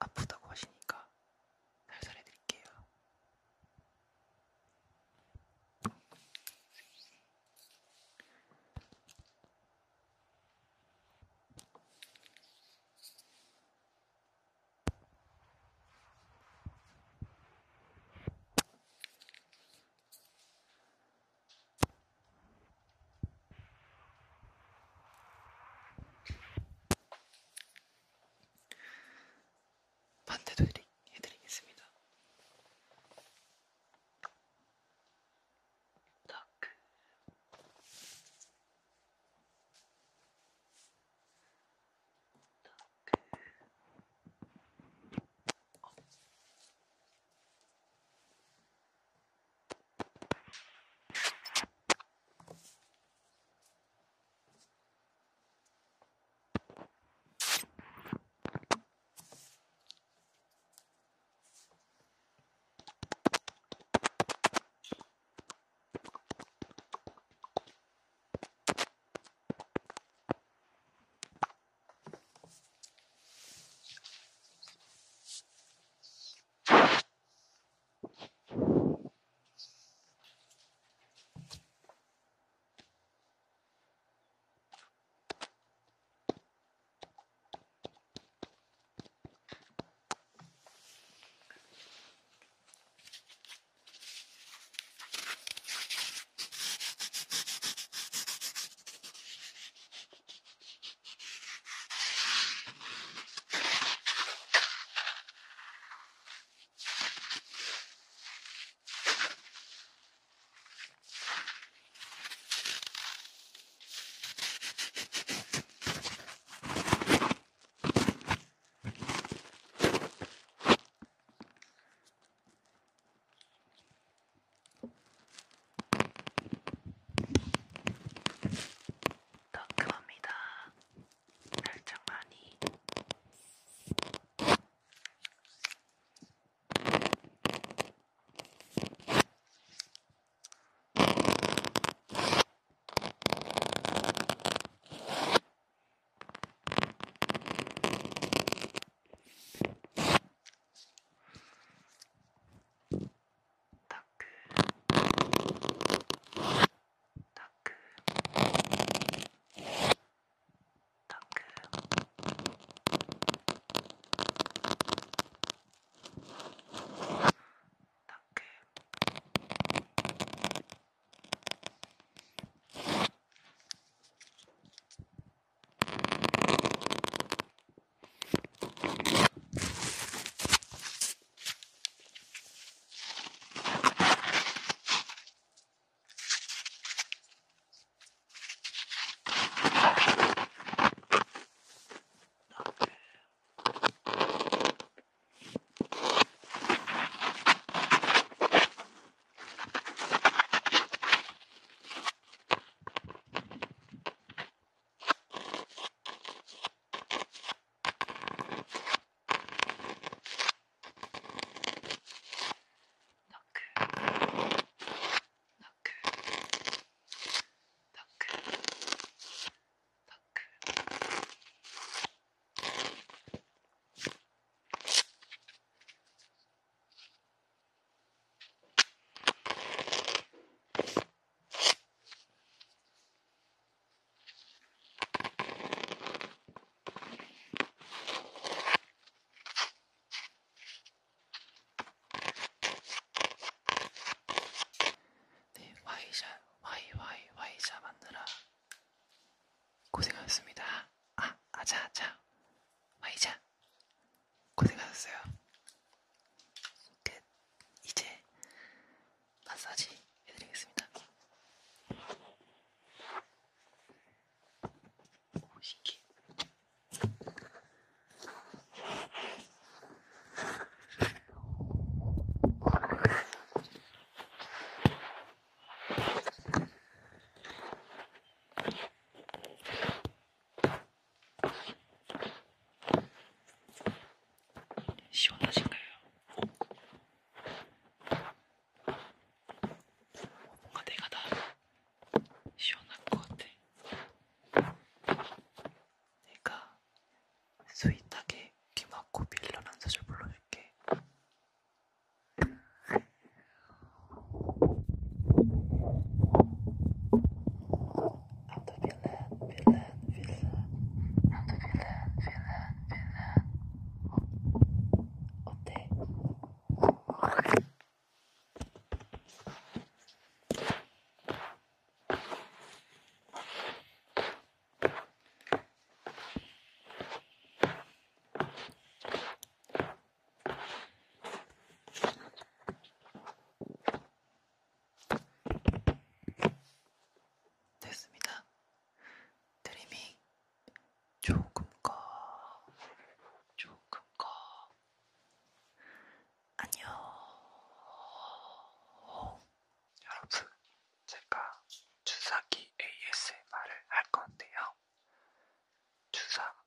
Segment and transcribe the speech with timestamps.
[0.00, 0.47] 아프다고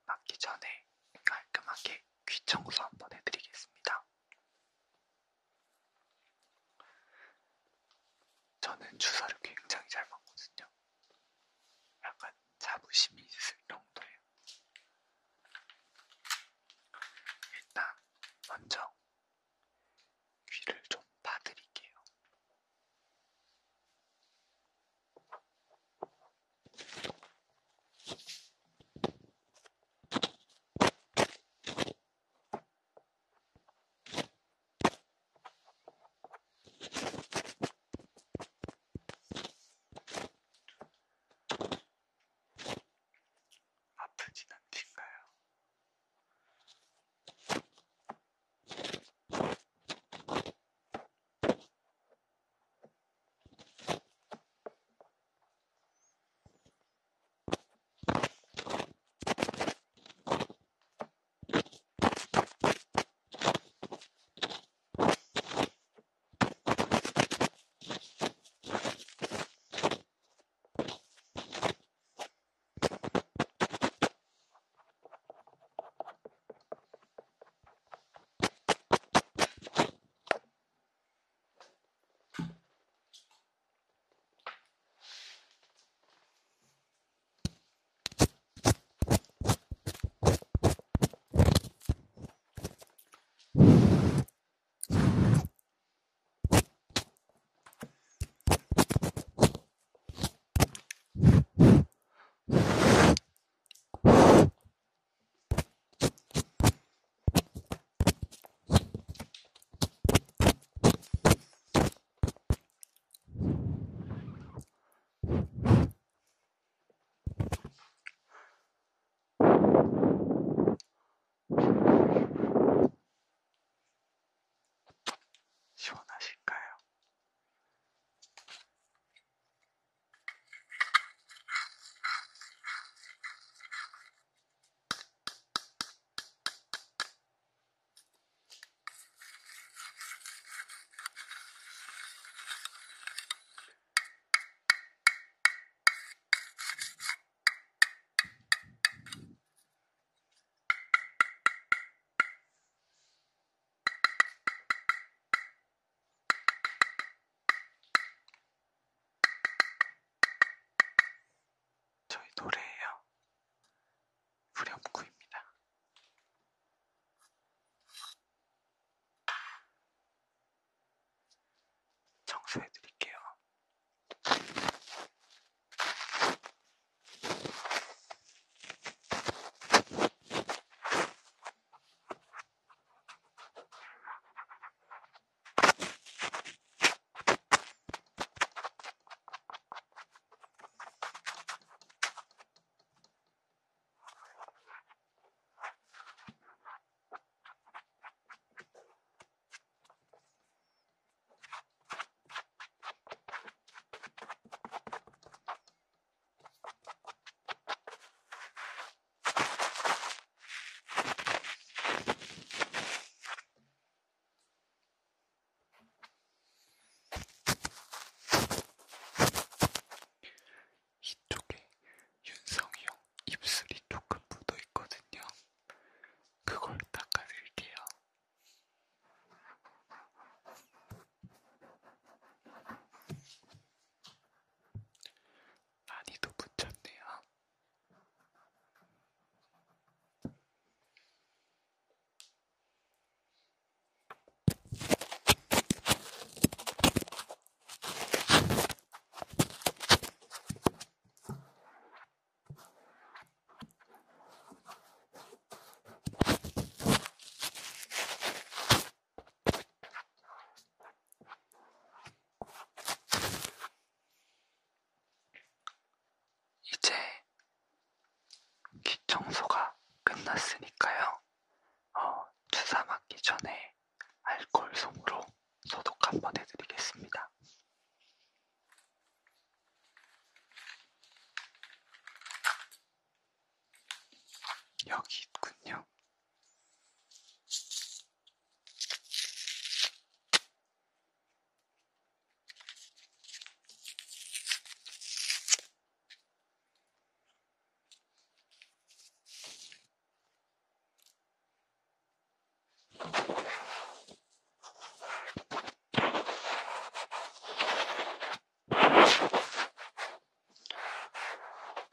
[0.06, 0.84] 맞기 전에
[1.24, 4.04] 깔끔하게 귀 청소 한번 해드리겠습니다.
[8.60, 10.70] 저는 주사를 굉장히 잘 맞거든요.
[12.04, 13.81] 약간 자부심이 있을, 이런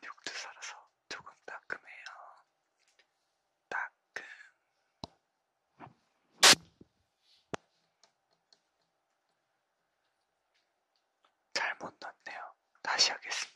[0.00, 0.76] 근육도 살아서
[1.08, 2.04] 조금 따끔해요.
[3.68, 4.24] 따끔.
[11.54, 12.54] 잘못 넣었네요.
[12.82, 13.55] 다시 하겠습니다.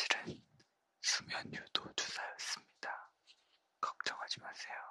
[0.00, 0.42] 사실은
[1.02, 3.10] 수면 유도 주사였습니다.
[3.82, 4.89] 걱정하지 마세요.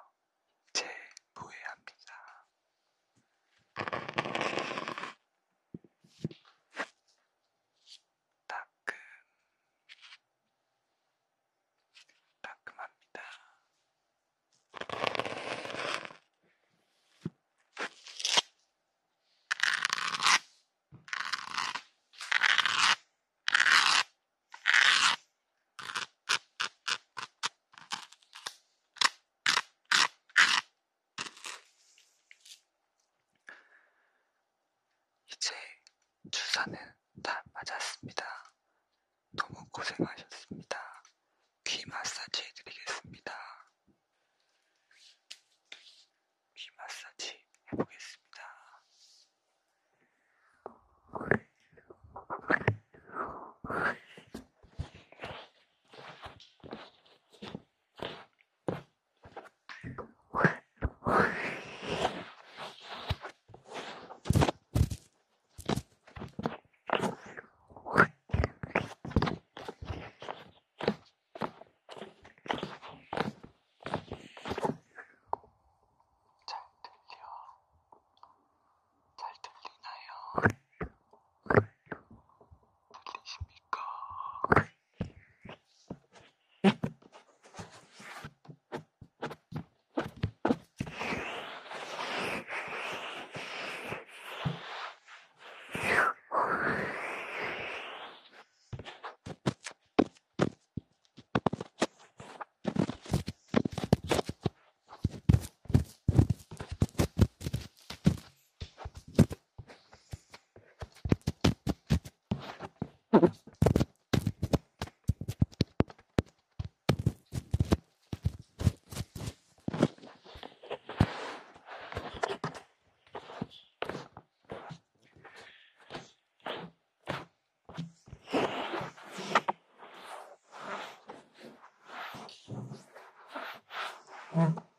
[134.40, 134.69] Mm-hmm.